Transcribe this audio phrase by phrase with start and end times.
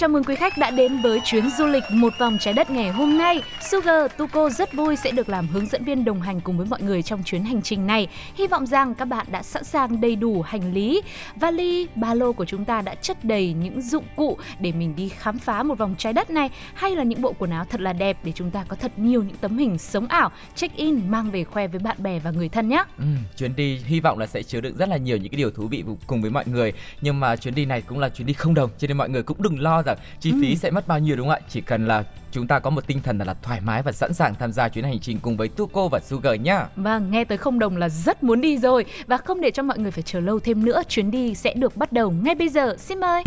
[0.00, 2.90] chào mừng quý khách đã đến với chuyến du lịch một vòng trái đất ngày
[2.90, 3.42] hôm nay.
[3.70, 6.82] Sugar Tuko rất vui sẽ được làm hướng dẫn viên đồng hành cùng với mọi
[6.82, 8.08] người trong chuyến hành trình này.
[8.34, 11.02] Hy vọng rằng các bạn đã sẵn sàng đầy đủ hành lý,
[11.36, 15.08] vali, ba lô của chúng ta đã chất đầy những dụng cụ để mình đi
[15.08, 17.92] khám phá một vòng trái đất này hay là những bộ quần áo thật là
[17.92, 21.30] đẹp để chúng ta có thật nhiều những tấm hình sống ảo check in mang
[21.30, 22.84] về khoe với bạn bè và người thân nhé.
[22.98, 23.04] Ừ,
[23.36, 25.68] chuyến đi hy vọng là sẽ chứa đựng rất là nhiều những cái điều thú
[25.68, 28.54] vị cùng với mọi người nhưng mà chuyến đi này cũng là chuyến đi không
[28.54, 29.89] đồng cho nên mọi người cũng đừng lo rằng
[30.20, 30.54] chi phí ừ.
[30.54, 33.00] sẽ mất bao nhiêu đúng không ạ chỉ cần là chúng ta có một tinh
[33.02, 35.48] thần là, là thoải mái và sẵn sàng tham gia chuyến hành trình cùng với
[35.48, 36.66] Tuko và Sugar nhá.
[36.76, 39.78] Vâng, nghe tới không đồng là rất muốn đi rồi và không để cho mọi
[39.78, 42.76] người phải chờ lâu thêm nữa, chuyến đi sẽ được bắt đầu ngay bây giờ.
[42.78, 43.22] Xin mời.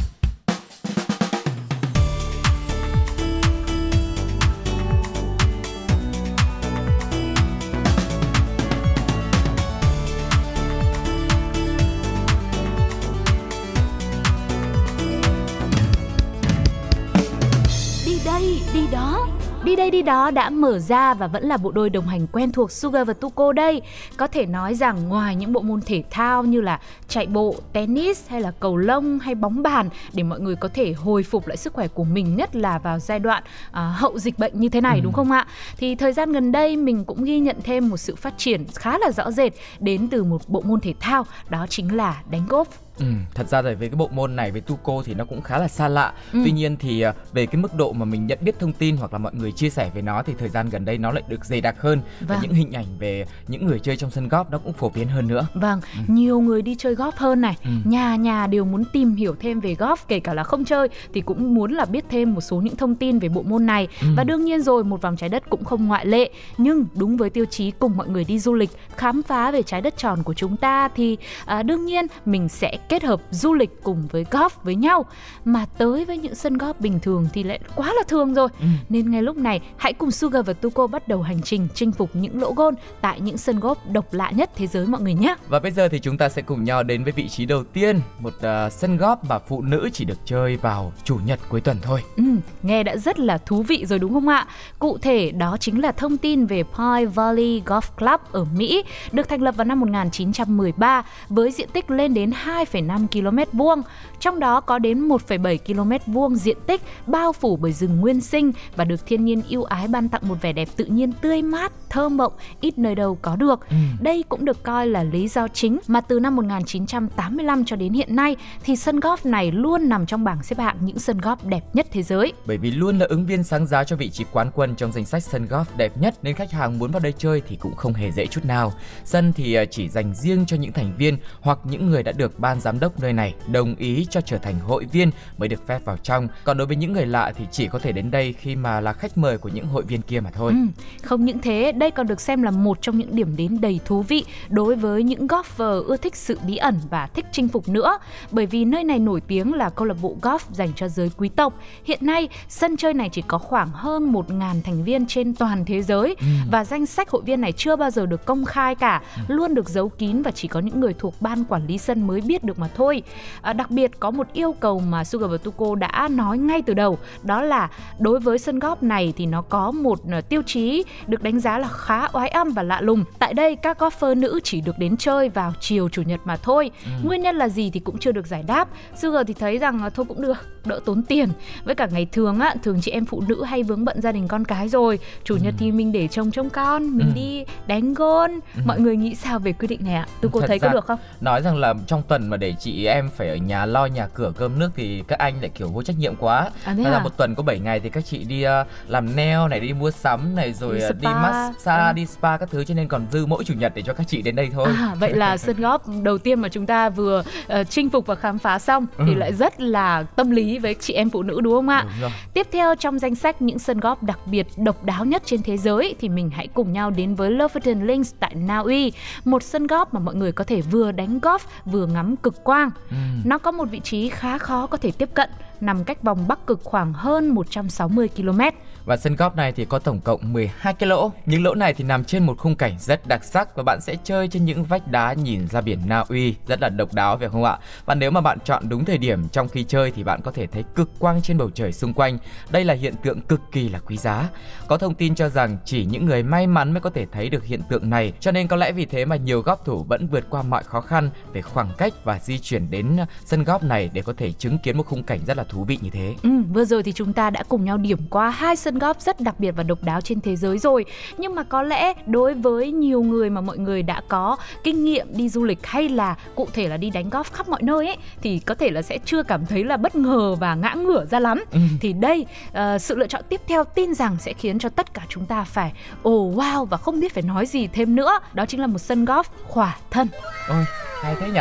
[19.64, 22.52] Đi đây đi đó đã mở ra và vẫn là bộ đôi đồng hành quen
[22.52, 23.82] thuộc Sugar và Tuko đây.
[24.18, 28.30] Có thể nói rằng ngoài những bộ môn thể thao như là chạy bộ, tennis
[28.30, 31.58] hay là cầu lông hay bóng bàn để mọi người có thể hồi phục lại
[31.58, 34.82] sức khỏe của mình nhất là vào giai đoạn uh, hậu dịch bệnh như thế
[34.82, 35.04] này ừ.
[35.04, 35.48] đúng không ạ?
[35.78, 38.98] Thì thời gian gần đây mình cũng ghi nhận thêm một sự phát triển khá
[38.98, 42.66] là rõ rệt đến từ một bộ môn thể thao đó chính là đánh golf.
[43.00, 43.06] Ừ,
[43.36, 45.68] thật ra rồi với cái bộ môn này với Tuco thì nó cũng khá là
[45.68, 46.14] xa lạ.
[46.34, 46.40] Ừ.
[46.44, 49.14] Tuy nhiên thì à, về cái mức độ mà mình nhận biết thông tin hoặc
[49.14, 51.46] là mọi người chia sẻ về nó thì thời gian gần đây nó lại được
[51.46, 52.28] dày đặc hơn vâng.
[52.28, 55.08] và những hình ảnh về những người chơi trong sân golf nó cũng phổ biến
[55.08, 55.48] hơn nữa.
[55.54, 56.00] Vâng, ừ.
[56.08, 57.70] nhiều người đi chơi golf hơn này, ừ.
[57.86, 61.22] nhà nhà đều muốn tìm hiểu thêm về golf kể cả là không chơi thì
[61.22, 64.08] cũng muốn là biết thêm một số những thông tin về bộ môn này ừ.
[64.16, 66.30] và đương nhiên rồi một vòng trái đất cũng không ngoại lệ.
[66.58, 69.82] Nhưng đúng với tiêu chí cùng mọi người đi du lịch khám phá về trái
[69.82, 73.84] đất tròn của chúng ta thì à, đương nhiên mình sẽ kết hợp du lịch
[73.84, 75.06] cùng với golf với nhau.
[75.46, 78.48] Mà tới với những sân golf bình thường thì lại quá là thường rồi.
[78.60, 78.66] Ừ.
[78.90, 82.10] nên ngay lúc này hãy cùng Sugar và Tuko bắt đầu hành trình chinh phục
[82.14, 85.36] những lỗ gôn tại những sân golf độc lạ nhất thế giới mọi người nhé.
[85.48, 88.00] Và bây giờ thì chúng ta sẽ cùng nhau đến với vị trí đầu tiên
[88.20, 91.78] một uh, sân golf mà phụ nữ chỉ được chơi vào chủ nhật cuối tuần
[91.82, 92.04] thôi.
[92.18, 92.24] Ừ,
[92.64, 94.48] nghe đã rất là thú vị rồi đúng không ạ?
[94.80, 99.30] Cụ thể đó chính là thông tin về Pine Valley Golf Club ở Mỹ được
[99.30, 102.32] thành lập vào năm 1913 với diện tích lên đến
[102.74, 103.82] 2,5 km vuông,
[104.20, 108.52] trong đó có đến 1,7 km vuông diện tích bao phủ bởi rừng nguyên sinh
[108.76, 111.72] và được thiên nhiên yêu ái ban tặng một vẻ đẹp tự nhiên tươi mát,
[111.90, 113.70] thơm mộng, ít nơi đâu có được.
[113.70, 113.76] Ừ.
[114.02, 118.16] Đây cũng được coi là lý do chính mà từ năm 1985 cho đến hiện
[118.16, 121.64] nay thì sân golf này luôn nằm trong bảng xếp hạng những sân golf đẹp
[121.74, 122.34] nhất thế giới.
[122.46, 125.06] Bởi vì luôn là ứng viên sáng giá cho vị trí quán quân trong danh
[125.06, 127.94] sách sân golf đẹp nhất nên khách hàng muốn vào đây chơi thì cũng không
[127.94, 128.74] hề dễ chút nào.
[129.06, 132.40] Sân thì à, chỉ dành riêng cho những thành viên hoặc những người đã được
[132.40, 135.86] ban giám đốc nơi này đồng ý cho trở thành hội viên mới được phép
[135.86, 136.28] vào trong.
[136.44, 138.94] Còn đối với những người lạ thì chỉ có thể đến đây khi mà là
[138.94, 140.52] khách mời của những hội viên kia mà thôi.
[140.52, 143.80] Ừ, không những thế, đây còn được xem là một trong những điểm đến đầy
[143.86, 147.70] thú vị đối với những golfer ưa thích sự bí ẩn và thích chinh phục
[147.70, 147.98] nữa.
[148.32, 151.30] Bởi vì nơi này nổi tiếng là câu lạc bộ golf dành cho giới quý
[151.30, 151.60] tộc.
[151.84, 155.82] Hiện nay, sân chơi này chỉ có khoảng hơn 1.000 thành viên trên toàn thế
[155.82, 156.26] giới ừ.
[156.52, 159.36] và danh sách hội viên này chưa bao giờ được công khai cả, ừ.
[159.36, 162.22] luôn được giấu kín và chỉ có những người thuộc ban quản lý sân mới
[162.22, 163.04] biết được mà thôi.
[163.42, 166.74] À, đặc biệt có một yêu cầu mà Sugar và Tuko đã nói ngay từ
[166.74, 167.70] đầu, đó là
[168.00, 171.58] đối với sân golf này thì nó có một ờ, tiêu chí được đánh giá
[171.58, 173.04] là khá oái âm và lạ lùng.
[173.20, 176.72] Tại đây các golfer nữ chỉ được đến chơi vào chiều chủ nhật mà thôi.
[176.86, 176.92] Ừ.
[177.04, 178.68] Nguyên nhân là gì thì cũng chưa được giải đáp.
[178.96, 181.30] Sugar thì thấy rằng thôi cũng được, đỡ tốn tiền.
[181.64, 184.28] Với cả ngày thường á, thường chị em phụ nữ hay vướng bận gia đình
[184.28, 185.00] con cái rồi.
[185.24, 185.58] Chủ nhật ừ.
[185.60, 187.16] thì mình để chồng trông con, mình ừ.
[187.16, 188.32] đi đánh gôn.
[188.32, 188.62] Ừ.
[188.66, 190.08] Mọi người nghĩ sao về quyết định này ạ?
[190.22, 191.00] Tuko thấy có được không?
[191.22, 194.32] Nói rằng là trong tuần mà để chị em phải ở nhà lo nhà cửa
[194.38, 196.92] cơm nước thì các anh lại kiểu vô trách nhiệm quá à, thế à?
[196.92, 199.74] là một tuần có 7 ngày thì các chị đi uh, làm nail này đi
[199.74, 201.94] mua sắm này rồi đi, uh, đi massage ừ.
[201.94, 204.22] đi spa các thứ cho nên còn dư mỗi chủ nhật để cho các chị
[204.22, 207.24] đến đây thôi à, vậy là sân góp đầu tiên mà chúng ta vừa
[207.60, 209.04] uh, chinh phục và khám phá xong ừ.
[209.08, 212.12] thì lại rất là tâm lý với chị em phụ nữ đúng không ạ đúng
[212.34, 215.58] tiếp theo trong danh sách những sân góp đặc biệt độc đáo nhất trên thế
[215.58, 218.92] giới thì mình hãy cùng nhau đến với Lofoten Links tại Na Uy
[219.26, 222.44] một sân góp mà mọi người có thể vừa đánh golf vừa ngắm cực cực
[222.44, 222.72] quang.
[222.90, 222.96] Ừ.
[223.26, 225.30] Nó có một vị trí khá khó có thể tiếp cận,
[225.62, 228.40] nằm cách vòng Bắc Cực khoảng hơn 160 km.
[228.86, 231.12] Và sân golf này thì có tổng cộng 12 cái lỗ.
[231.26, 233.96] Những lỗ này thì nằm trên một khung cảnh rất đặc sắc và bạn sẽ
[234.04, 237.30] chơi trên những vách đá nhìn ra biển Na Uy rất là độc đáo phải
[237.30, 237.58] không ạ?
[237.86, 240.48] Và nếu mà bạn chọn đúng thời điểm trong khi chơi thì bạn có thể
[240.48, 242.18] thấy cực quang trên bầu trời xung quanh.
[242.50, 244.30] Đây là hiện tượng cực kỳ là quý giá.
[244.68, 247.44] Có thông tin cho rằng chỉ những người may mắn mới có thể thấy được
[247.46, 250.24] hiện tượng này, cho nên có lẽ vì thế mà nhiều golf thủ vẫn vượt
[250.30, 254.02] qua mọi khó khăn về khoảng cách và di chuyển đến sân golf này để
[254.02, 256.16] có thể chứng kiến một khung cảnh rất là thú vị như thế.
[256.24, 259.22] Ừ, vừa rồi thì chúng ta đã cùng nhau điểm qua hai sân golf rất
[259.22, 260.86] đặc biệt và độc đáo trên thế giới rồi.
[261.18, 265.08] Nhưng mà có lẽ đối với nhiều người mà mọi người đã có kinh nghiệm
[265.18, 267.98] đi du lịch hay là cụ thể là đi đánh golf khắp mọi nơi ấy
[268.22, 271.20] thì có thể là sẽ chưa cảm thấy là bất ngờ và ngã ngửa ra
[271.20, 271.44] lắm.
[271.52, 271.60] Ừ.
[271.82, 275.02] Thì đây uh, sự lựa chọn tiếp theo tin rằng sẽ khiến cho tất cả
[275.10, 275.74] chúng ta phải
[276.04, 278.20] ồ oh, wow và không biết phải nói gì thêm nữa.
[278.34, 280.08] Đó chính là một sân golf khỏa thân.
[280.50, 280.66] Ôi,
[281.04, 281.40] hay thế nhỉ?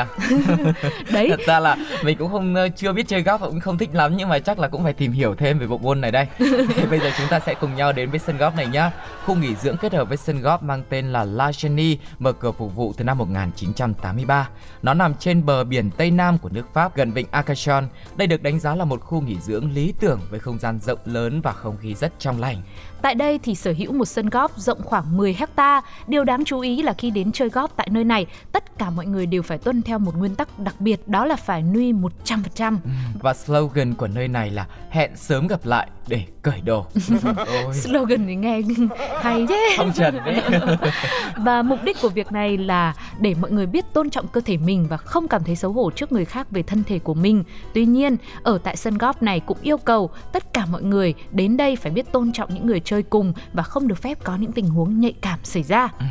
[1.13, 1.29] Đấy.
[1.31, 4.17] Thật ra là mình cũng không chưa biết chơi golf và cũng không thích lắm
[4.17, 6.27] nhưng mà chắc là cũng phải tìm hiểu thêm về bộ môn này đây.
[6.77, 8.91] Thì bây giờ chúng ta sẽ cùng nhau đến với sân golf này nhá.
[9.25, 12.53] Khu nghỉ dưỡng kết hợp với sân golf mang tên là La Chenie mở cửa
[12.53, 14.49] phục vụ từ năm 1983.
[14.83, 17.89] Nó nằm trên bờ biển Tây Nam của nước Pháp gần vịnh Arcachon.
[18.17, 20.99] Đây được đánh giá là một khu nghỉ dưỡng lý tưởng với không gian rộng
[21.05, 22.63] lớn và không khí rất trong lành.
[23.03, 25.83] Tại đây thì sở hữu một sân golf rộng khoảng 10 hecta.
[26.07, 29.07] Điều đáng chú ý là khi đến chơi golf tại nơi này, tất cả mọi
[29.07, 32.77] người đều phải tuân theo một nguyên tắc đặc biệt đó là phải nuôi 100%.
[33.23, 36.87] Và slogan của nơi này là hẹn sớm gặp lại để cởi đồ.
[37.73, 38.61] Slogan thì nghe
[39.23, 39.75] hay thế.
[39.77, 40.43] phong trần đấy.
[41.37, 44.57] Và mục đích của việc này là để mọi người biết tôn trọng cơ thể
[44.57, 47.45] mình và không cảm thấy xấu hổ trước người khác về thân thể của mình.
[47.75, 51.57] Tuy nhiên, ở tại sân golf này cũng yêu cầu tất cả mọi người đến
[51.57, 54.53] đây phải biết tôn trọng những người chơi cùng và không được phép có những
[54.53, 55.89] tình huống nhạy cảm xảy ra.
[55.99, 56.05] Ừ,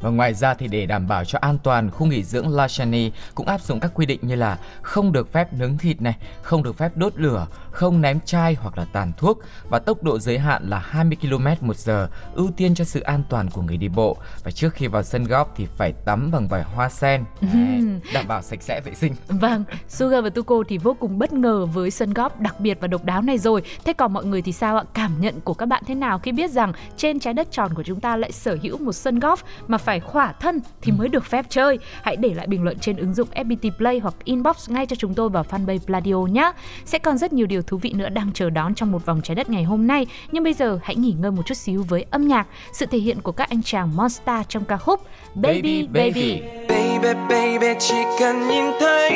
[0.00, 3.10] và ngoài ra thì để đảm bảo cho an toàn, khu nghỉ dưỡng La Chanie
[3.34, 6.62] cũng áp dụng các quy định như là không được phép nướng thịt này, không
[6.62, 9.38] được phép đốt lửa, không ném chai hoặc là tàn thuốc
[9.68, 13.22] và tốc độ giới hạn là 20 km một giờ, ưu tiên cho sự an
[13.28, 14.16] toàn của người đi bộ.
[14.44, 17.82] Và trước khi vào sân golf thì phải tắm bằng vòi hoa sen, Đấy,
[18.14, 19.14] đảm bảo sạch sẽ vệ sinh.
[19.28, 22.88] Vâng, Sugar và Tuko thì vô cùng bất ngờ với sân golf đặc biệt và
[22.88, 23.62] độc đáo này rồi.
[23.84, 24.84] Thế còn mọi người thì sao ạ?
[24.94, 27.82] Cảm nhận của các bạn thế nào khi biết rằng trên trái đất tròn của
[27.82, 29.36] chúng ta lại sở hữu một sân golf
[29.66, 31.78] mà phải khỏa thân thì mới được phép chơi?
[32.02, 35.14] Hãy để lại bình luận trên ứng dụng FPT Play hoặc inbox ngay cho chúng
[35.14, 36.52] tôi vào fanpage Pladio nhé.
[36.84, 39.34] Sẽ còn rất nhiều điều thú vị nữa đang chờ đón trong một vòng trái
[39.34, 40.06] đất ngày hôm nay.
[40.32, 43.20] Nhưng bây giờ hãy nghỉ ngơi một chút xíu với âm nhạc, sự thể hiện
[43.20, 45.00] của các anh chàng Monster trong ca khúc
[45.34, 46.10] Baby Baby.
[46.10, 46.42] Baby.
[46.68, 49.10] Baby baby chỉ cần nhìn thấy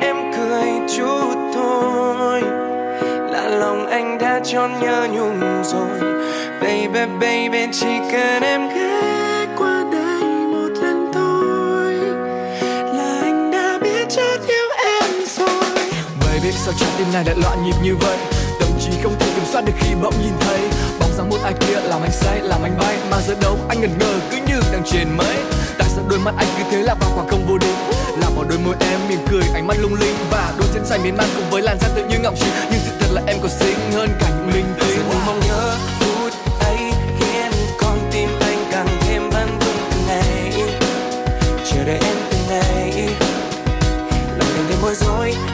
[0.00, 2.42] em cười chút thôi
[3.30, 6.00] là lòng anh đã tròn nhớ nhung rồi
[6.60, 9.07] Baby baby chỉ cần em ghé
[16.48, 18.16] Baby sao trái tim này lại loạn nhịp như vậy.
[18.60, 20.58] Đồng chí không thể kiểm soát được khi bỗng nhìn thấy.
[21.00, 22.96] Bóng dáng một ai kia làm anh say, làm anh bay.
[23.10, 25.36] Mà giờ đâu anh ngẩn ngơ cứ như đang trên mây
[25.78, 27.74] Tại sao đôi mắt anh cứ thế là vào khoảng không vô định?
[28.20, 30.14] Làm vào đôi môi em mỉm cười ánh mắt lung linh.
[30.30, 32.80] Và đôi chân dài miên man cùng với làn da tự như ngọc trinh Nhưng
[32.84, 36.78] sự thật là em còn xinh hơn cả những linh tinh mong nhớ phút ấy
[37.20, 40.52] khiến con tim anh càng thêm băn vương từng ngày
[41.70, 43.08] Chờ đợi em từng ngày
[44.38, 45.47] lòng càng thêm bối rối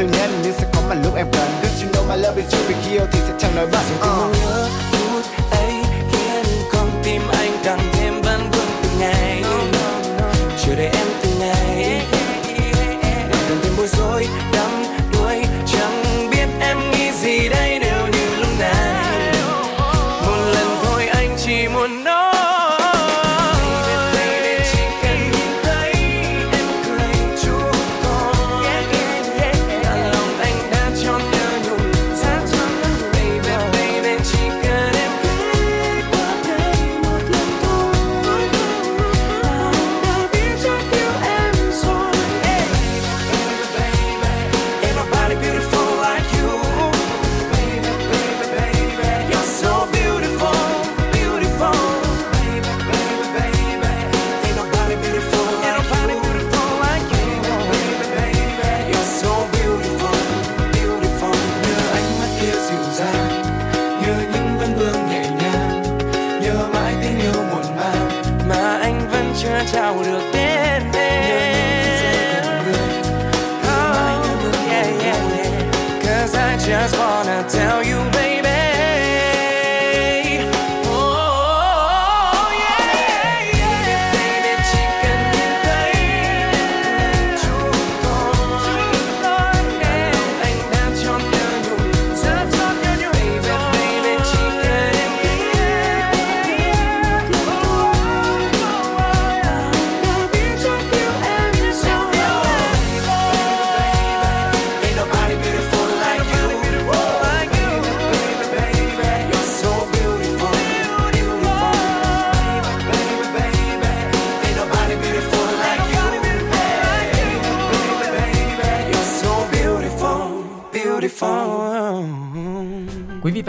[0.00, 1.48] siêu nhân nhưng sẽ có mà lúc em cần.
[1.62, 3.84] Cause you know my love is true vì khi yêu thì sẽ chẳng nói bậy
[4.00, 4.89] Tôi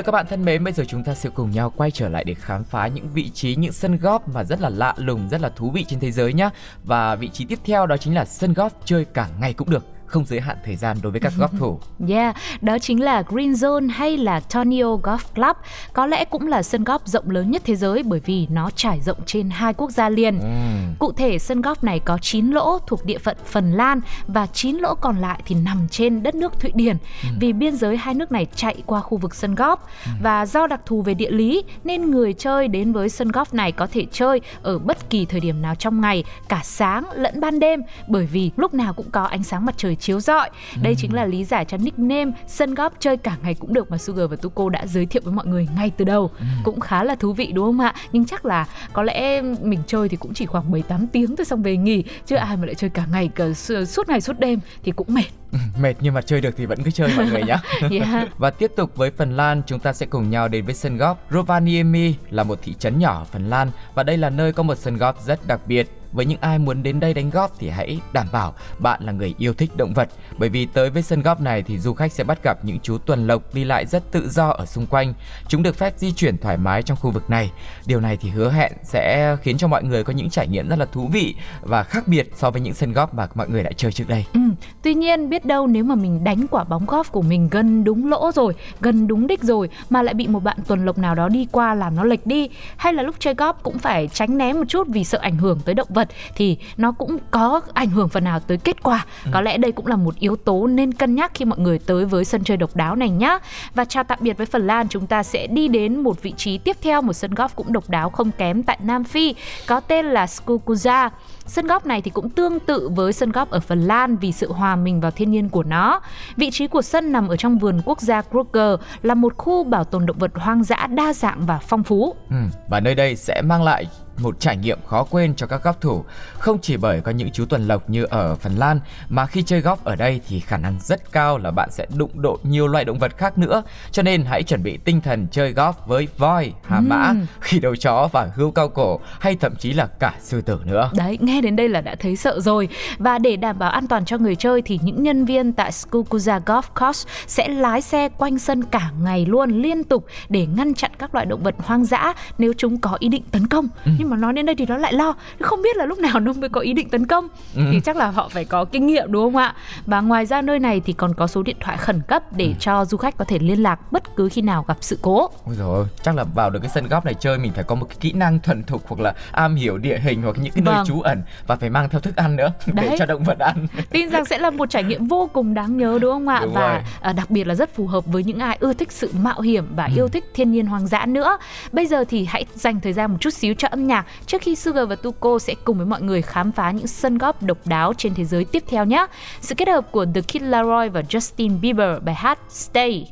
[0.01, 2.24] và các bạn thân mến, bây giờ chúng ta sẽ cùng nhau quay trở lại
[2.24, 5.41] để khám phá những vị trí, những sân golf mà rất là lạ lùng, rất
[5.41, 6.50] là thú vị trên thế giới nhé.
[6.84, 9.86] Và vị trí tiếp theo đó chính là sân golf chơi cả ngày cũng được,
[10.11, 11.79] không giới hạn thời gian đối với các golf thủ.
[12.09, 15.57] Yeah, đó chính là Green Zone hay là Tonio Golf Club.
[15.93, 19.01] Có lẽ cũng là sân golf rộng lớn nhất thế giới bởi vì nó trải
[19.01, 20.39] rộng trên hai quốc gia liền.
[20.39, 20.95] Ừm.
[20.99, 24.77] Cụ thể sân golf này có 9 lỗ thuộc địa phận Phần Lan và 9
[24.77, 26.97] lỗ còn lại thì nằm trên đất nước Thụy Điển.
[27.39, 29.77] Vì biên giới hai nước này chạy qua khu vực sân golf
[30.23, 33.71] và do đặc thù về địa lý nên người chơi đến với sân golf này
[33.71, 37.59] có thể chơi ở bất kỳ thời điểm nào trong ngày, cả sáng lẫn ban
[37.59, 40.50] đêm bởi vì lúc nào cũng có ánh sáng mặt trời chiếu rọi.
[40.81, 43.98] Đây chính là lý giải cho nickname sân golf chơi cả ngày cũng được mà
[43.98, 46.31] Sugar và Tuko đã giới thiệu với mọi người ngay từ đầu.
[46.63, 47.93] Cũng khá là thú vị đúng không ạ?
[48.12, 51.46] Nhưng chắc là có lẽ mình chơi thì cũng chỉ khoảng 7 8 tiếng thôi
[51.46, 54.39] xong về nghỉ chứ ai mà lại chơi cả ngày cả su- suốt ngày suốt
[54.39, 55.25] đêm thì cũng mệt.
[55.81, 57.58] Mệt nhưng mà chơi được thì vẫn cứ chơi mọi người nhé.
[57.91, 58.27] Yeah.
[58.38, 61.15] Và tiếp tục với Phần Lan, chúng ta sẽ cùng nhau đến với sân golf
[61.31, 64.75] Rovaniemi là một thị trấn nhỏ ở Phần Lan và đây là nơi có một
[64.77, 65.89] sân golf rất đặc biệt.
[66.11, 69.35] Với những ai muốn đến đây đánh golf thì hãy đảm bảo bạn là người
[69.37, 72.23] yêu thích động vật bởi vì tới với sân golf này thì du khách sẽ
[72.23, 75.13] bắt gặp những chú tuần lộc đi lại rất tự do ở xung quanh.
[75.47, 77.51] Chúng được phép di chuyển thoải mái trong khu vực này.
[77.85, 80.79] Điều này thì hứa hẹn sẽ khiến cho mọi người có những trải nghiệm rất
[80.79, 83.71] là thú vị và khác biệt so với những sân golf mà mọi người đã
[83.77, 84.25] chơi trước đây.
[84.33, 84.39] Ừ.
[84.81, 88.09] Tuy nhiên biết đâu nếu mà mình đánh quả bóng golf của mình gần đúng
[88.09, 91.29] lỗ rồi, gần đúng đích rồi mà lại bị một bạn tuần lộc nào đó
[91.29, 94.53] đi qua làm nó lệch đi hay là lúc chơi golf cũng phải tránh né
[94.53, 96.00] một chút vì sợ ảnh hưởng tới động vật
[96.36, 99.05] thì nó cũng có ảnh hưởng phần nào tới kết quả.
[99.31, 102.05] Có lẽ đây cũng là một yếu tố nên cân nhắc khi mọi người tới
[102.05, 103.38] với sân chơi độc đáo này nhá.
[103.75, 106.58] Và chào tạm biệt với Phần Lan, chúng ta sẽ đi đến một vị trí
[106.58, 109.36] tiếp theo một sân golf cũng độc đáo không kém tại Nam Phi
[109.67, 111.10] có tên là Skukuza.
[111.46, 114.51] Sân golf này thì cũng tương tự với sân golf ở Phần Lan vì sự
[114.51, 116.01] hòa mình vào thiên nhiên của nó.
[116.36, 119.84] Vị trí của sân nằm ở trong vườn quốc gia Kruger là một khu bảo
[119.84, 122.15] tồn động vật hoang dã đa dạng và phong phú.
[122.29, 122.36] Ừ,
[122.70, 123.86] và nơi đây sẽ mang lại
[124.21, 126.05] một trải nghiệm khó quên cho các golf thủ
[126.39, 129.61] không chỉ bởi có những chú tuần lộc như ở Phần Lan mà khi chơi
[129.61, 132.85] golf ở đây thì khả năng rất cao là bạn sẽ đụng độ nhiều loại
[132.85, 136.53] động vật khác nữa cho nên hãy chuẩn bị tinh thần chơi golf với voi,
[136.63, 140.41] hà mã, khỉ đầu chó và hươu cao cổ hay thậm chí là cả sư
[140.41, 140.91] tử nữa.
[140.95, 142.67] Đấy, nghe đến đây là đã thấy sợ rồi.
[142.97, 146.39] Và để đảm bảo an toàn cho người chơi thì những nhân viên tại Skukuza
[146.45, 150.91] Golf Course sẽ lái xe quanh sân cả ngày luôn liên tục để ngăn chặn
[150.99, 153.67] các loại động vật hoang dã nếu chúng có ý định tấn công.
[153.97, 156.33] Nhưng mà nói đến đây thì nó lại lo, không biết là lúc nào nó
[156.33, 157.27] mới có ý định tấn công.
[157.53, 159.55] Thì chắc là họ phải có kinh nghiệm đúng không ạ?
[159.85, 162.85] Và ngoài ra nơi này thì còn có số điện thoại khẩn cấp để cho
[162.85, 165.29] du khách có thể liên lạc bất cứ khi nào gặp sự cố.
[165.45, 167.85] Ôi ôi, chắc là vào được cái sân golf này chơi mình phải có một
[167.89, 170.75] cái kỹ năng thuần thục hoặc là am hiểu địa hình hoặc những cái nơi
[170.75, 170.85] Vâng.
[170.87, 172.95] trú ẩn và phải mang theo thức ăn nữa để Đấy.
[172.99, 173.67] cho động vật ăn.
[173.89, 176.53] tin rằng sẽ là một trải nghiệm vô cùng đáng nhớ đúng không ạ Đúng
[176.53, 176.81] và rồi.
[177.01, 179.65] à, đặc biệt là rất phù hợp với những ai ưa thích sự mạo hiểm
[179.75, 181.37] và yêu thích thiên nhiên hoang dã nữa
[181.71, 183.90] bây giờ thì hãy dành thời gian một chút xíu cho âm nhạc
[184.25, 187.43] trước khi Sugar và Tuko sẽ cùng với mọi người khám phá những sân góp
[187.43, 189.05] độc đáo trên thế giới tiếp theo nhé.
[189.41, 193.12] Sự kết hợp của The Kid Laroi và Justin Bieber, bài hát Stay.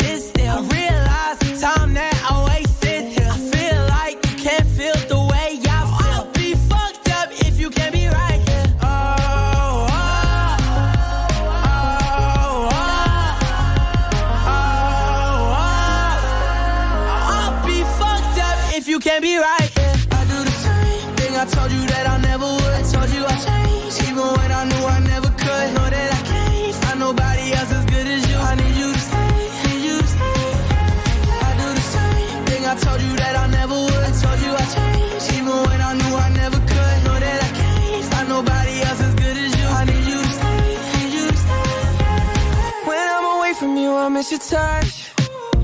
[43.61, 45.13] from you, I miss your touch.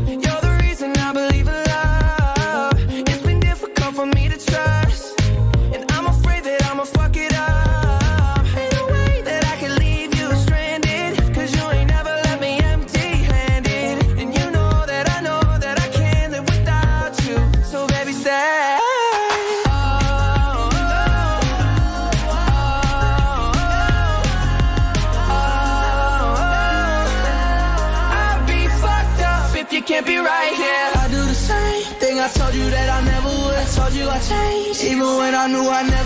[0.06, 1.67] You're the reason I believe in love.
[35.48, 35.97] I knew I never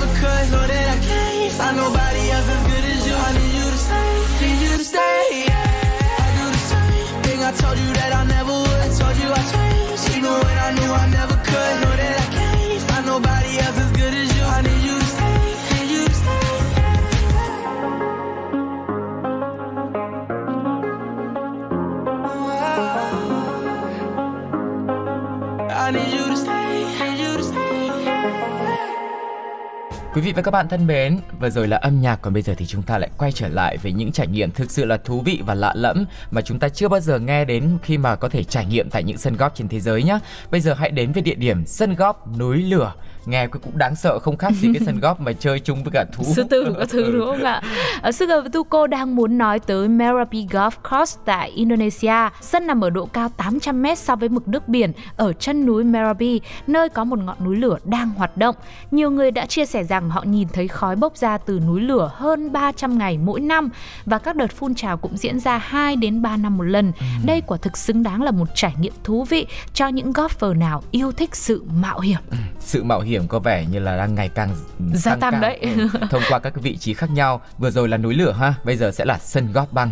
[30.13, 32.53] Quý vị và các bạn thân mến, vừa rồi là âm nhạc còn bây giờ
[32.57, 35.21] thì chúng ta lại quay trở lại với những trải nghiệm thực sự là thú
[35.21, 38.29] vị và lạ lẫm mà chúng ta chưa bao giờ nghe đến khi mà có
[38.29, 40.19] thể trải nghiệm tại những sân golf trên thế giới nhé.
[40.51, 42.93] Bây giờ hãy đến với địa điểm sân golf núi lửa.
[43.25, 46.05] Nghe cũng đáng sợ không khác gì cái sân golf mà chơi chung với cả
[46.13, 46.23] thú.
[46.35, 47.61] sư tử các thứ đúng không ạ?
[48.01, 52.29] Ở Sugar và Tuko đang muốn nói tới Merapi Golf Course tại Indonesia.
[52.41, 56.41] Sân nằm ở độ cao 800m so với mực nước biển ở chân núi Merapi,
[56.67, 58.55] nơi có một ngọn núi lửa đang hoạt động.
[58.91, 62.11] Nhiều người đã chia sẻ rằng họ nhìn thấy khói bốc ra từ núi lửa
[62.13, 63.69] hơn 300 ngày mỗi năm
[64.05, 66.91] và các đợt phun trào cũng diễn ra 2 đến 3 năm một lần.
[67.25, 70.83] Đây quả thực xứng đáng là một trải nghiệm thú vị cho những golfer nào
[70.91, 72.19] yêu thích sự mạo hiểm.
[72.59, 74.49] Sự mạo hiểm có vẻ như là đang ngày càng
[74.93, 75.41] Gia tăng cao.
[75.41, 75.57] đấy.
[75.61, 77.41] Ừ, Thông qua các vị trí khác nhau.
[77.57, 79.91] Vừa rồi là núi lửa ha, bây giờ sẽ là sân golf băng.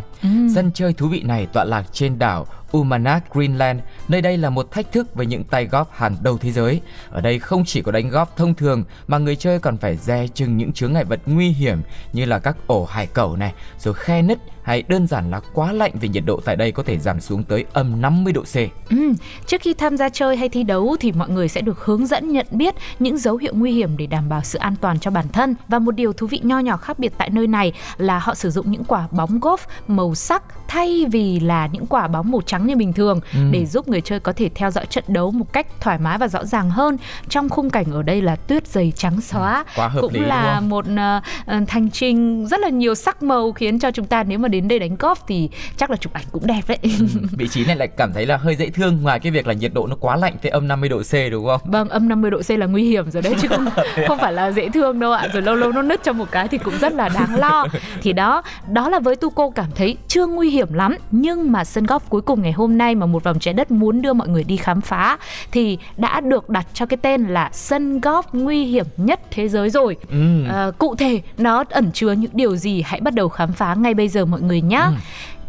[0.56, 3.80] Sân chơi thú vị này tọa lạc trên đảo Umanak, Greenland.
[4.08, 6.82] Nơi đây là một thách thức với những tay golf hàng đầu thế giới.
[7.10, 10.28] Ở đây không chỉ có đánh golf thông thường mà người chơi còn phải dè
[10.34, 11.82] chừng những chướng ngại vật nguy hiểm
[12.14, 15.72] như là các ổ hải cẩu này, rồi khe nứt hay đơn giản là quá
[15.72, 18.56] lạnh vì nhiệt độ tại đây có thể giảm xuống tới âm 50 độ C.
[18.90, 19.14] Ừ,
[19.46, 22.32] trước khi tham gia chơi hay thi đấu thì mọi người sẽ được hướng dẫn
[22.32, 25.28] nhận biết những dấu hiệu nguy hiểm để đảm bảo sự an toàn cho bản
[25.28, 25.56] thân.
[25.68, 28.50] Và một điều thú vị nho nhỏ khác biệt tại nơi này là họ sử
[28.50, 32.59] dụng những quả bóng golf màu sắc thay vì là những quả bóng màu trắng
[32.68, 33.20] như bình thường
[33.52, 36.28] để giúp người chơi có thể theo dõi trận đấu một cách thoải mái và
[36.28, 36.98] rõ ràng hơn.
[37.30, 40.60] Trong khung cảnh ở đây là tuyết dày trắng xóa, quá hợp cũng lý, là
[40.60, 44.40] một ờ, ờ, hành trình rất là nhiều sắc màu khiến cho chúng ta nếu
[44.40, 46.78] mà đến đây đánh golf thì chắc là chụp ảnh cũng đẹp đấy.
[47.32, 49.74] Vị trí này lại cảm thấy là hơi dễ thương ngoài cái việc là nhiệt
[49.74, 51.62] độ nó quá lạnh tới âm 50 độ C đúng không?
[51.66, 53.66] Vâng, âm 50 độ C là nguy hiểm rồi đấy chứ không
[54.08, 55.28] không phải là dễ thương đâu ạ.
[55.34, 57.66] Rồi lâu lâu nó nứt trong một cái thì cũng rất là đáng lo.
[58.02, 58.42] Thì đó,
[58.72, 62.22] đó là với Tuco cảm thấy chưa nguy hiểm lắm, nhưng mà sân golf cuối
[62.22, 64.82] cùng ngày hôm nay mà một vòng trái đất muốn đưa mọi người đi khám
[64.82, 65.18] phá
[65.52, 69.70] thì đã được đặt cho cái tên là sân golf nguy hiểm nhất thế giới
[69.70, 69.98] rồi.
[70.10, 70.46] Ừ.
[70.50, 73.94] Ờ, cụ thể nó ẩn chứa những điều gì hãy bắt đầu khám phá ngay
[73.94, 74.84] bây giờ mọi người nhé.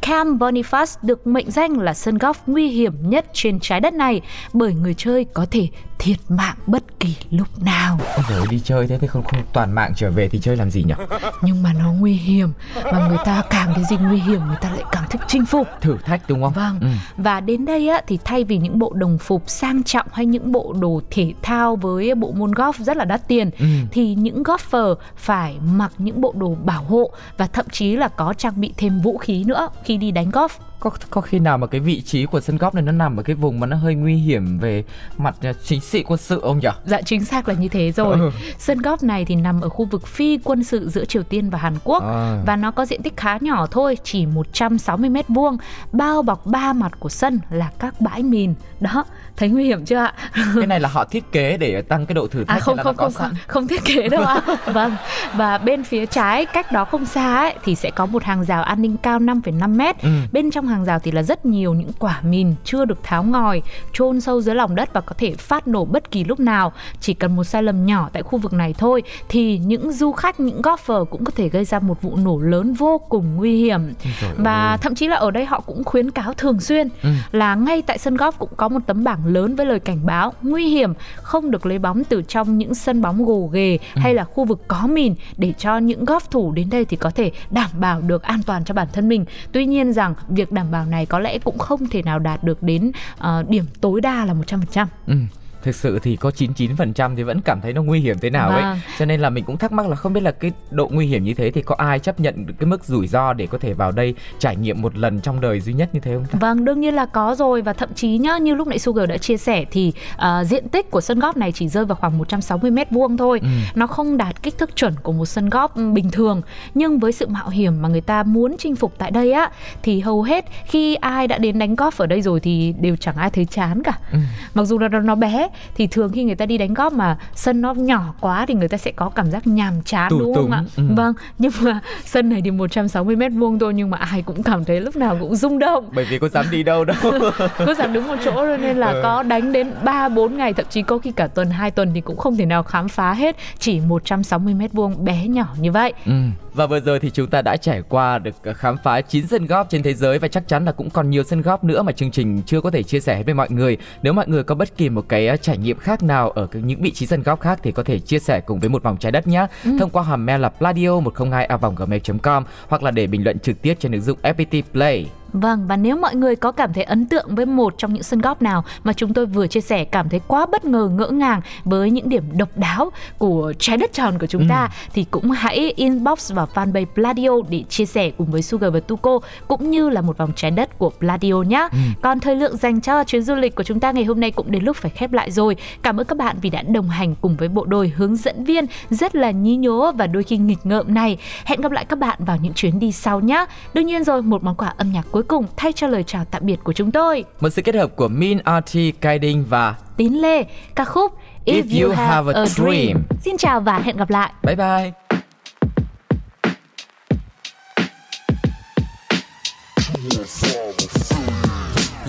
[0.03, 4.21] Cam Boniface được mệnh danh là sân golf nguy hiểm nhất trên trái đất này
[4.53, 7.99] bởi người chơi có thể thiệt mạng bất kỳ lúc nào.
[8.17, 10.71] Ôi ơi, đi chơi thế thì không không toàn mạng trở về thì chơi làm
[10.71, 10.95] gì nhỉ?
[11.43, 12.53] Nhưng mà nó nguy hiểm
[12.85, 15.67] và người ta càng cái gì nguy hiểm người ta lại càng thích chinh phục.
[15.81, 16.53] Thử thách đúng không?
[16.53, 16.79] Vâng.
[16.81, 16.89] Ừ.
[17.17, 20.53] Và đến đây á thì thay vì những bộ đồng phục sang trọng hay những
[20.53, 23.67] bộ đồ thể thao với bộ môn golf rất là đắt tiền Ừ.
[23.93, 28.33] thì những golfer phải mặc những bộ đồ bảo hộ và thậm chí là có
[28.35, 30.49] trang bị thêm vũ khí nữa khi đi đánh golf.
[30.81, 33.23] Có có khi nào mà cái vị trí của sân golf này nó nằm ở
[33.23, 34.85] cái vùng mà nó hơi nguy hiểm về
[35.19, 36.69] mặt à, chính trị quân sự không nhỉ?
[36.85, 38.17] Dạ chính xác là như thế rồi.
[38.21, 38.31] Ừ.
[38.59, 41.59] Sân golf này thì nằm ở khu vực phi quân sự giữa Triều Tiên và
[41.59, 42.43] Hàn Quốc À.
[42.47, 45.57] và nó có diện tích khá nhỏ thôi, chỉ 160 mét vuông,
[45.93, 48.55] bao bọc ba mặt của sân là các bãi mìn.
[48.81, 49.05] Đó,
[49.37, 50.15] thấy nguy hiểm chưa ạ?
[50.55, 52.97] Cái này là họ thiết kế để tăng cái độ thử thách À không không
[52.97, 54.41] không, không không thiết kế đâu ạ.
[54.67, 54.97] vâng.
[55.35, 58.63] Và bên phía trái cách đó không xa ấy thì sẽ có một hàng rào
[58.63, 60.03] an ninh cao 5,5 mét.
[60.03, 60.09] Ừ.
[60.33, 63.63] Bên trong hàng rào thì là rất nhiều những quả mìn chưa được tháo ngòi,
[63.93, 66.73] chôn sâu dưới lòng đất và có thể phát nổ bất kỳ lúc nào.
[67.01, 70.41] Chỉ cần một sai lầm nhỏ tại khu vực này thôi thì những du khách,
[70.41, 73.81] những golfer cũng có thể gây ra một vụ nổ lớn vô cùng nguy hiểm.
[74.21, 74.79] Trời Và ơi.
[74.83, 77.09] thậm chí là ở đây họ cũng khuyến cáo thường xuyên Ừ.
[77.33, 80.33] là ngay tại sân golf cũng có một tấm bảng lớn với lời cảnh báo
[80.43, 84.01] nguy hiểm không được lấy bóng từ trong những sân bóng gồ ghề Ừ.
[84.01, 87.11] hay là khu vực có mìn để cho những golf thủ đến đây thì có
[87.11, 89.25] thể đảm bảo được an toàn cho bản thân mình.
[89.53, 92.63] Tuy nhiên rằng việc đảm bảo này có lẽ cũng không thể nào đạt được
[92.63, 94.87] đến uh, điểm tối đa là 100%.
[95.07, 95.15] Ừ
[95.63, 98.63] thực sự thì có 99% thì vẫn cảm thấy nó nguy hiểm thế nào Vâng.
[98.65, 101.07] ấy cho nên là mình cũng thắc mắc là không biết là cái độ nguy
[101.07, 103.59] hiểm như thế thì có ai chấp nhận được cái mức rủi ro để có
[103.59, 106.39] thể vào đây trải nghiệm một lần trong đời duy nhất như thế không ta
[106.39, 109.17] Vâng, đương nhiên là có rồi và thậm chí nhá, như lúc nãy Sugar đã
[109.19, 112.71] chia sẻ thì à, diện tích của sân golf này chỉ rơi vào khoảng 160
[112.71, 113.39] mét vuông thôi.
[113.43, 113.49] Ừ.
[113.75, 116.43] Nó không đạt kích thước chuẩn của một sân golf ừ, bình thường,
[116.75, 119.51] nhưng với sự mạo hiểm mà người ta muốn chinh phục tại đây á
[119.83, 123.17] thì hầu hết khi ai đã đến đánh golf ở đây rồi thì đều chẳng
[123.17, 123.99] ai thấy chán cả.
[124.13, 124.19] Ừ.
[124.55, 127.61] Mặc dù là nó bé thì thường khi người ta đi đánh golf mà sân
[127.61, 130.51] nó nhỏ quá thì người ta sẽ có cảm giác nhàm chán Tù đúng không
[130.51, 130.65] ạ?
[130.77, 130.83] ừ.
[130.97, 134.65] Vâng, nhưng mà sân này thì 160 mét vuông thôi nhưng mà ai cũng cảm
[134.65, 136.97] thấy lúc nào cũng rung động bởi vì có dám đi đâu đâu
[137.59, 139.01] cứ dám đứng một chỗ thôi nên là Ừ.
[139.03, 142.01] có đánh đến 3 4 ngày thậm chí có khi cả tuần 2 tuần thì
[142.01, 145.93] cũng không thể nào khám phá hết chỉ 160 mét vuông bé nhỏ như vậy.
[146.07, 146.13] Ừ.
[146.55, 149.65] Và vừa rồi thì chúng ta đã trải qua được khám phá 9 sân golf
[149.65, 152.11] trên thế giới và chắc chắn là cũng còn nhiều sân golf nữa mà chương
[152.11, 153.77] trình chưa có thể chia sẻ với mọi người.
[154.03, 156.83] Nếu mọi người có bất kỳ một cái ờ, trải nghiệm khác nào ở những
[156.83, 159.13] vị trí sân golf khác thì có thể chia sẻ cùng với một vòng trái
[159.13, 159.47] đất nhé.
[159.79, 163.75] Thông qua hàm mail là pladio 102 gmail.com hoặc là để bình luận trực tiếp
[163.81, 165.07] trên ứng dụng FPT Play.
[165.33, 168.21] Vâng và nếu mọi người có cảm thấy ấn tượng với một trong những sân
[168.21, 171.41] golf nào mà chúng tôi vừa chia sẻ cảm thấy quá bất ngờ ngỡ ngàng
[171.65, 175.73] với những điểm độc đáo của trái đất tròn của chúng ta thì cũng hãy
[175.77, 180.01] inbox vào fanpage Pladio để chia sẻ cùng với Sugar và Tuko cũng như là
[180.01, 181.69] một vòng trái đất của Pladio nhé.
[182.03, 184.51] Còn thời lượng dành cho chuyến du lịch của chúng ta ngày hôm nay cũng
[184.51, 185.57] đến lúc phải khép lại rồi.
[185.83, 188.65] Cảm ơn các bạn vì đã đồng hành cùng với bộ đôi hướng dẫn viên
[188.91, 191.19] rất là nhí nhố và đôi khi nghịch ngợm này.
[191.45, 193.45] Hẹn gặp lại các bạn vào những chuyến đi sau nhé.
[193.75, 196.47] Đương nhiên rồi, một món quà âm nhạc cuối cùng thay cho lời chào tạm
[196.47, 197.25] biệt của chúng tôi.
[197.41, 200.43] Một sự kết hợp của Min RT Guiding và Tín Lê,
[200.75, 201.13] ca khúc
[201.47, 203.03] If You Have a Dream.
[203.21, 204.33] Xin chào và hẹn gặp lại.
[204.43, 204.93] bye bye.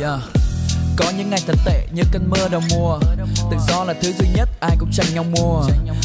[0.01, 0.19] Yeah.
[0.97, 2.99] Có những ngày thật tệ như cơn mưa đầu mùa
[3.51, 5.61] Tự do là thứ duy nhất ai cũng tranh nhau mua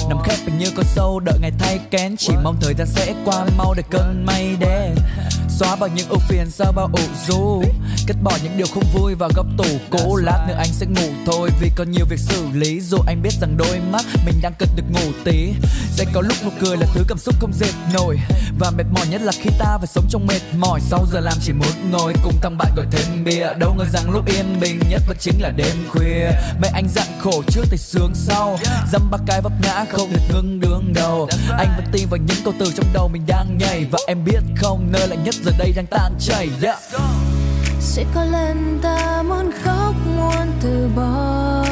[0.08, 3.14] Nằm khép mình như con sâu đợi ngày thay kén Chỉ mong thời gian sẽ
[3.24, 4.94] qua mau để cơn mây đến
[5.58, 7.62] Xóa bỏ những ưu phiền sau bao ủ rũ.
[8.06, 11.12] Cất bỏ những điều không vui vào góc tủ cũ Lát nữa anh sẽ ngủ
[11.26, 11.50] thôi.
[11.60, 14.68] Vì còn nhiều việc xử lý Dù anh biết rằng đôi mắt mình đang cần
[14.76, 15.52] được ngủ tí.
[15.90, 18.18] Sẽ có lúc nụ cười là thứ cảm xúc không dệt nổi.
[18.58, 20.80] Và mệt mỏi nhất là khi ta phải sống trong mệt mỏi.
[20.80, 23.46] Sau giờ làm chỉ muốn ngồi cùng thằng bạn gọi thêm bia.
[23.58, 26.30] Đâu ngờ rằng lúc yên bình nhất vẫn chính là đêm khuya.
[26.60, 28.58] Mẹ anh dặn khổ trước thì sướng sau.
[28.92, 31.28] Dăm ba cái vấp ngã không được ngưng đường đầu.
[31.58, 33.86] Anh vẫn tin vào những câu từ trong đầu mình đang nhảy.
[33.90, 36.78] Và em biết không nơi lạnh nhất giờ đây đang tan chảy, yeah.
[37.80, 41.64] sẽ có lần ta muốn khóc, muốn từ bỏ.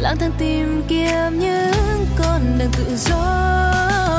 [0.00, 4.11] Lang thang tìm kiếm những con đường tự do.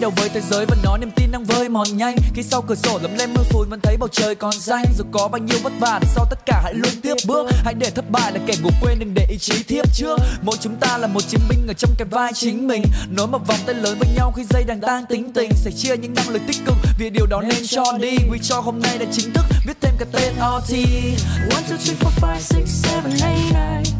[0.00, 2.16] quay đầu với thế giới và nói niềm tin đang vơi mòn nhanh.
[2.34, 4.84] Khi sau cửa sổ lấm lên mưa phùn vẫn thấy bầu trời còn xanh.
[4.98, 7.46] Dù có bao nhiêu vất vả sau tất cả hãy luôn tiếp bước.
[7.64, 10.18] Hãy để thất bại là kẻ ngủ quên đừng để ý chí thiếp trước.
[10.42, 12.82] Mỗi chúng ta là một chiến binh ở trong cái vai chính mình.
[13.08, 15.50] Nối một vòng tay lớn với nhau khi dây đang tan tính tình.
[15.54, 18.16] Sẽ chia những năng lực tích cực vì điều đó nên cho đi.
[18.16, 20.74] We cho hôm nay đã chính thức viết thêm cái tên RT
[21.50, 21.90] 1, 2,
[22.22, 23.99] 3, 4, 5, 6, 7, 8, 9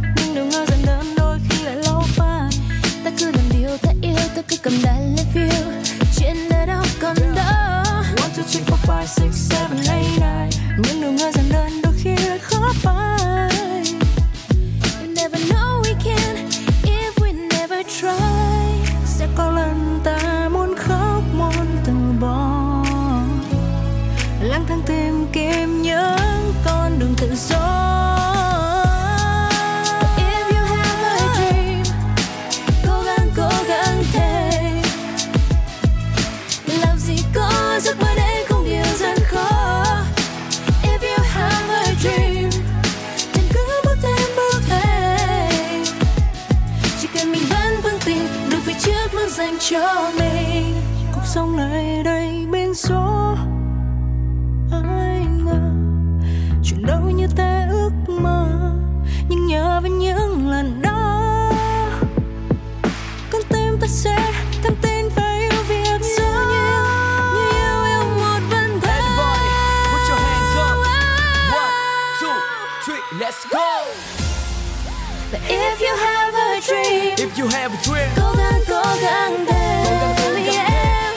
[75.81, 78.11] You have a dream If you have a dream.
[78.16, 81.16] Cố gắng cố gắng thêm yeah,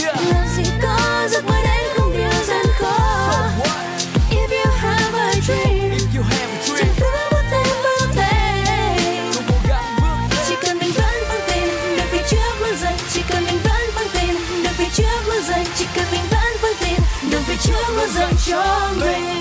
[0.00, 0.16] yeah.
[0.30, 2.96] Làm gì có giấc mơ đến không điều gian khó?
[4.30, 6.78] If you have a dream If you have a dream.
[6.78, 11.14] Chẳng cứ bước thêm bước thêm Cố cố gắng bước thêm Chỉ cần mình vẫn
[11.28, 14.88] vững tin Được phía trước luôn dần Chỉ cần mình vẫn vững tin Được phía
[14.94, 18.90] trước luôn dần Chỉ cần mình vẫn vững tin Được phía trước luôn dần cho
[19.00, 19.33] mình.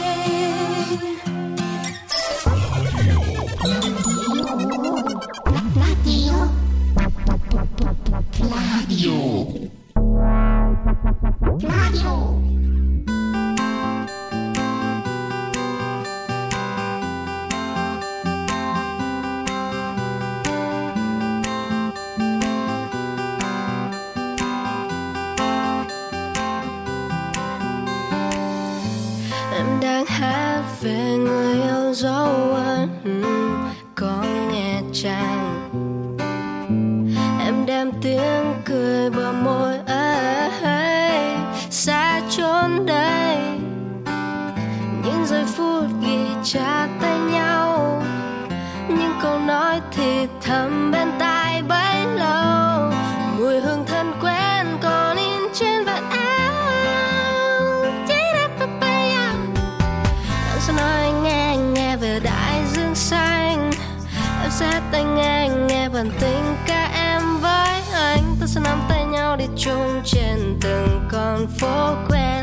[68.54, 72.43] sẽ nắm tay nhau đi chung trên từng con phố quen?